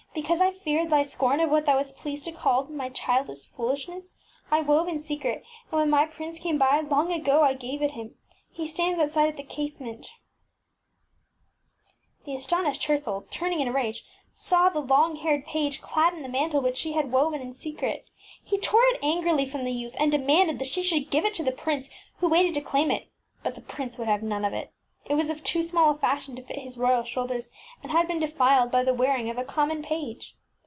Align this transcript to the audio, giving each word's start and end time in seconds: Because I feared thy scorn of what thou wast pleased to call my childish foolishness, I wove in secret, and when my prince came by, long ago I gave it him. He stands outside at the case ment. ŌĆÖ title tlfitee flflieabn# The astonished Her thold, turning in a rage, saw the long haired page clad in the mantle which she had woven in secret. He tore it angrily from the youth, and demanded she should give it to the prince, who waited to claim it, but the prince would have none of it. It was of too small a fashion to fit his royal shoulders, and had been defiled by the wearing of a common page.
Because 0.13 0.41
I 0.41 0.51
feared 0.51 0.89
thy 0.89 1.03
scorn 1.03 1.39
of 1.39 1.49
what 1.49 1.65
thou 1.65 1.77
wast 1.77 1.95
pleased 1.95 2.25
to 2.25 2.33
call 2.33 2.65
my 2.65 2.89
childish 2.89 3.45
foolishness, 3.47 4.13
I 4.51 4.59
wove 4.59 4.89
in 4.89 4.99
secret, 4.99 5.45
and 5.71 5.79
when 5.79 5.89
my 5.89 6.05
prince 6.05 6.37
came 6.37 6.57
by, 6.57 6.81
long 6.81 7.13
ago 7.13 7.43
I 7.43 7.53
gave 7.53 7.81
it 7.81 7.91
him. 7.91 8.15
He 8.51 8.67
stands 8.67 8.99
outside 8.99 9.29
at 9.29 9.37
the 9.37 9.41
case 9.43 9.79
ment. 9.79 10.05
ŌĆÖ 10.05 10.05
title 10.05 10.81
tlfitee 10.81 12.11
flflieabn# 12.11 12.25
The 12.25 12.35
astonished 12.35 12.83
Her 12.83 12.97
thold, 12.97 13.31
turning 13.31 13.61
in 13.61 13.69
a 13.69 13.71
rage, 13.71 14.03
saw 14.33 14.67
the 14.67 14.81
long 14.81 15.15
haired 15.15 15.45
page 15.45 15.81
clad 15.81 16.13
in 16.13 16.23
the 16.23 16.27
mantle 16.29 16.59
which 16.59 16.75
she 16.77 16.91
had 16.91 17.13
woven 17.13 17.39
in 17.39 17.53
secret. 17.53 18.05
He 18.43 18.57
tore 18.57 18.83
it 18.89 18.99
angrily 19.01 19.45
from 19.45 19.63
the 19.63 19.71
youth, 19.71 19.95
and 19.97 20.11
demanded 20.11 20.61
she 20.67 20.83
should 20.83 21.09
give 21.09 21.23
it 21.23 21.33
to 21.35 21.43
the 21.43 21.53
prince, 21.53 21.89
who 22.17 22.27
waited 22.27 22.53
to 22.55 22.61
claim 22.61 22.91
it, 22.91 23.07
but 23.43 23.55
the 23.55 23.61
prince 23.61 23.97
would 23.97 24.09
have 24.09 24.23
none 24.23 24.43
of 24.43 24.51
it. 24.51 24.73
It 25.03 25.15
was 25.15 25.31
of 25.31 25.43
too 25.43 25.63
small 25.63 25.89
a 25.89 25.97
fashion 25.97 26.35
to 26.35 26.43
fit 26.43 26.59
his 26.59 26.77
royal 26.77 27.03
shoulders, 27.03 27.51
and 27.81 27.91
had 27.91 28.07
been 28.07 28.19
defiled 28.19 28.69
by 28.71 28.83
the 28.83 28.93
wearing 28.93 29.31
of 29.31 29.37
a 29.39 29.43
common 29.43 29.81
page. 29.81 30.35